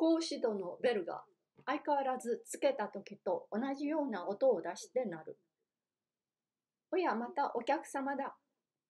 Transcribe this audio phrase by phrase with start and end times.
[0.00, 1.24] 格子戸のベルが
[1.66, 5.38] 相変わらずつけた時と同じような音を出して鳴る。
[6.90, 8.34] おや、またお客様だ。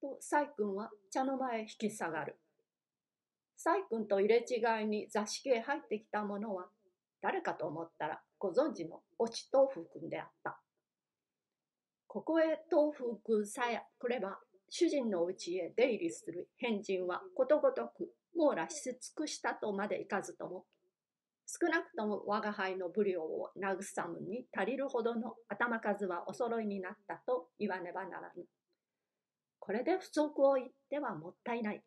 [0.00, 2.38] と、細君は茶の間へ引き下がる。
[3.54, 6.68] 細君と入れ違いに座敷へ入ってきた者は、
[7.20, 10.58] 誰かと思ったらご存知の越智東風君であった。
[12.06, 14.38] ここへ東風君さえ来れば、
[14.70, 20.64] 主人の家へ出入りする変人はことごとく網羅し尽くしたとまでいかずとも、
[21.46, 28.44] 少なくとも我が輩の武量を慰むに足りるほどの頭数はお揃いになったと言わねばならぬ。
[29.60, 31.82] これで不足を言ってはもったいない。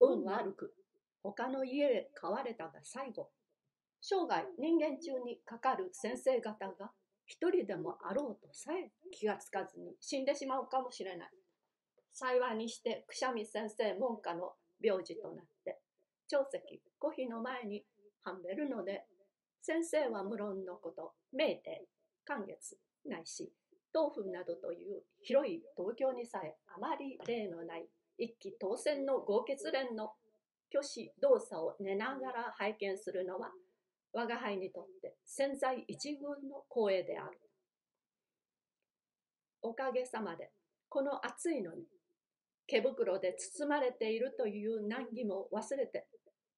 [0.00, 0.74] 運悪く、
[1.22, 3.30] 他の家へ買われたが最後。
[4.00, 6.92] 生涯人間中にかかる先生方が
[7.24, 11.30] 一人でもあろうとさえ気がつかずに死んでしまうかもしれない。
[12.12, 15.78] 幸いにしてくしゃみ先生門下の病児となって
[16.28, 17.84] 長石古碑の前に
[18.26, 19.04] はめるので
[19.62, 21.86] 先生は無論のこと名帝
[22.24, 22.76] 寒月
[23.08, 23.52] ないし
[23.94, 27.86] 豆腐などという広い東京にさえあまり例のない
[28.18, 30.10] 一気当選の合結連の
[30.72, 33.50] 虚子動作を寝ながら拝見するのは
[34.12, 36.14] 我が輩にとって潜在一遇
[36.48, 37.38] の光栄である。
[39.62, 40.50] おかげさまで
[40.88, 41.84] この暑いのに
[42.66, 46.06] 毛袋で包まれているという難儀も忘れて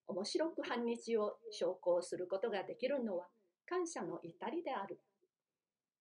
[0.09, 3.27] 面白く半日を昇降することができるのは
[3.69, 4.98] 感謝の至りである。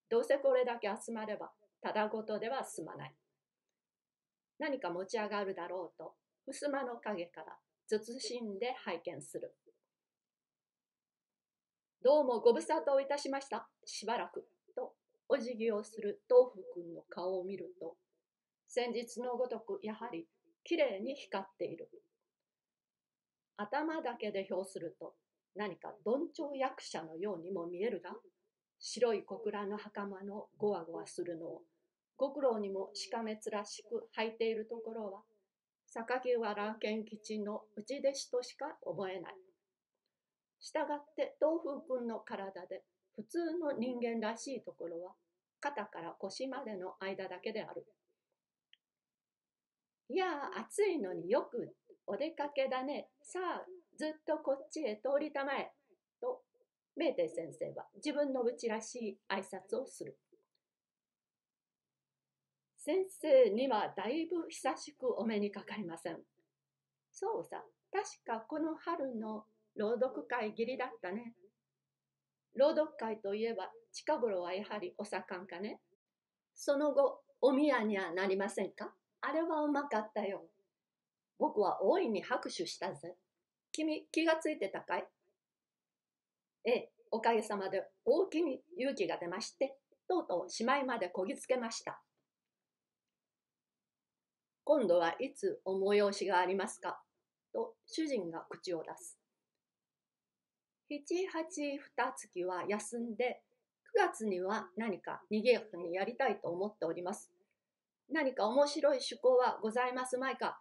[0.10, 3.14] どうせこれだけ集まればただごとでは済まない。
[4.60, 6.16] 何か持ち上がるだろうと、
[6.48, 9.54] 襖の陰から慎んで拝見する。
[12.04, 13.68] どうもご無沙汰をいたしました。
[13.86, 14.48] しばらく。
[14.76, 14.94] と、
[15.30, 17.96] お辞儀をする豆腐くんの顔を見ると、
[18.68, 20.28] 先日のごとくやはり
[20.64, 21.90] きれいに光っている。
[23.58, 25.14] 頭だけで表すると、
[25.56, 28.12] 何かどんちょう役者のようにも見えるが、
[28.80, 31.62] 白い小倉の袴のゴワゴワするのを
[32.18, 35.22] ご苦労にもしかめつらしく履いているところは
[35.88, 39.36] 榊原健吉の内弟子としか思えない。
[40.60, 42.84] したがって東風君の体で
[43.16, 45.14] 普通の人間らしいところは
[45.60, 47.86] 肩から腰までの間だけである。
[50.10, 50.26] いや
[50.56, 51.76] 暑いのによく
[52.08, 53.10] お出かけだね。
[53.22, 53.66] さあ、
[53.98, 55.72] ずっとこっちへ通りたまえ。
[56.20, 56.42] と、
[56.96, 60.18] メーテ先生は自分のうちらしい挨拶をする。
[62.78, 66.18] 先生にはだいぶ久しくお目にかかりません。
[67.12, 69.44] そうさ、確かこの春の
[69.76, 71.34] 朗読会ぎりだったね。
[72.56, 75.82] 朗読会といえば近頃はやはりお盛んかね。
[76.56, 78.94] その後、お宮にはなりませんか？
[79.22, 80.46] あれはうまかったよ。
[81.40, 83.16] 僕は大いに拍手したぜ。
[83.72, 85.08] 君、気がついてたかい？
[86.66, 89.78] ええ、おかげさまで大きに勇気が出まして、
[90.08, 92.02] とうとうしまいまでこぎつけました。
[94.64, 97.00] 今度はいつお催しがありますか？
[97.54, 99.18] と主人が口を出す。
[100.90, 103.42] 七八二月は休んで、
[103.96, 107.32] 9月には何か賑やかにやりたいと思っております。
[108.10, 110.60] 何か面白い趣向はございますまいか？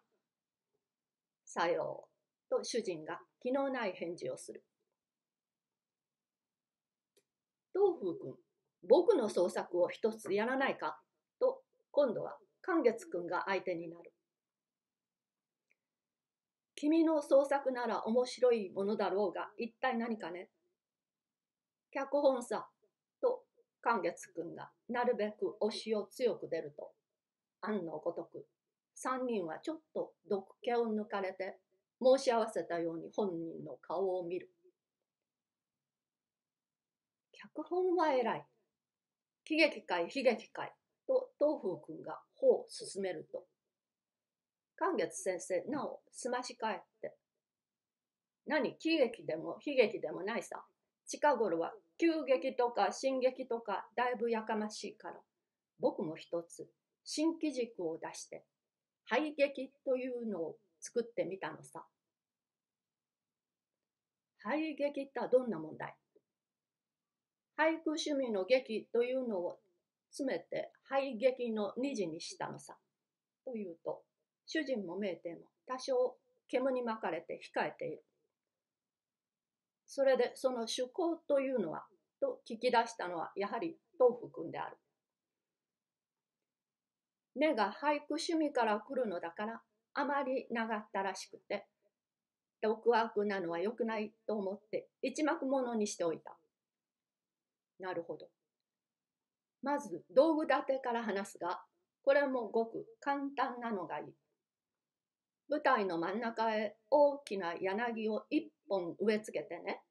[1.56, 2.04] さよ
[2.50, 2.50] う。
[2.50, 4.62] と主人が気のない返事をする。
[7.72, 8.34] 東風君、
[8.88, 11.00] 僕の創作を一つやらないか？
[11.40, 14.12] と今度は寛月くんが相手になる。
[16.74, 20.50] 君の創作なら面白いものだろうが、一体何かね？
[21.90, 22.68] 脚本さ、
[23.22, 23.44] と
[23.80, 26.92] 寛月くんがなるべく推しを強く出ると、
[27.62, 28.46] 案のごとく、
[28.96, 31.58] 三人はちょっと毒気を抜かれて、
[32.02, 34.50] 申し合わせたように本人の顔を見る。
[37.32, 38.46] 脚本は偉い。
[39.44, 40.72] 喜劇会、悲劇会
[41.06, 43.44] と東風君が歩を進めると、
[44.76, 47.14] 寛月先生、なお、すまし返って、
[48.46, 50.64] 何、喜劇でも悲劇でもないさ。
[51.06, 55.20] 近頃は急激とか進撃とかだいぶやかましいから、
[55.78, 56.66] 僕も一つ
[57.04, 58.44] 新機軸を出して、
[59.06, 61.84] 廃劇というのを作ってみたのさ。
[64.42, 65.94] 廃劇ってどんな問題？
[67.58, 69.58] 俳句趣味の劇というのを
[70.10, 72.76] 詰めて廃劇の虹にしたのさ。
[73.44, 74.02] というと、
[74.46, 76.16] 主人も名店も多少
[76.48, 78.04] 煙に巻かれて控えている。
[79.86, 81.86] それでその趣向というのは、
[82.20, 84.76] と聞き出したのはやはり豆腐くんである。
[87.36, 89.62] 根が俳句趣味から来るのだから、
[89.94, 91.66] あまり長ったらしくて、
[92.62, 96.36] 独悪なのは良くないと思って一幕ものにしておいた。
[97.78, 98.28] なるほど。
[99.62, 101.60] まず道具立てから話すが、
[102.02, 104.04] これもごく簡単なのがいい。
[105.48, 109.82] 舞台の真ん中へ大きな柳を一本植え付けてね。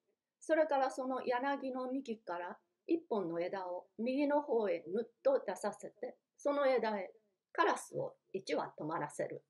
[0.41, 2.57] それからその柳の幹から
[2.87, 7.11] 一本の枝を右の方へぬっと出させて、その枝へ
[7.55, 9.41] カラスを一羽止まらせる。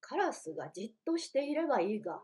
[0.00, 2.20] カラスがじっとしていればいいが、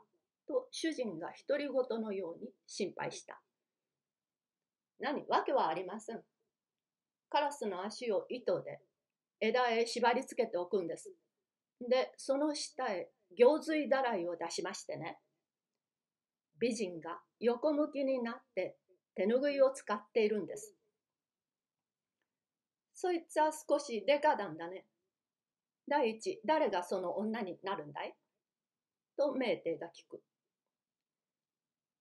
[0.47, 3.41] と主人が独り言のように心配した。
[4.99, 5.25] 何？
[5.29, 6.23] わけはありません。
[7.31, 8.81] カラスの足を糸で
[9.41, 11.11] 枝へ縛り付けておくんです。
[11.81, 15.19] で、その下へ行水だらいを出しましてね。
[16.59, 18.77] 美人が横向きになって
[19.15, 20.75] 手ぬぐいを使っているんです。
[23.03, 24.85] そいつは少しデカダンだね。
[25.89, 28.15] 第一、誰がその女になるんだい？
[29.17, 30.21] と名帝が聞く。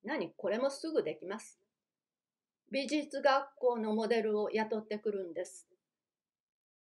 [0.03, 1.57] 何、これもすぐできます。
[2.69, 5.68] 美術学校のモデルを雇ってくるんです。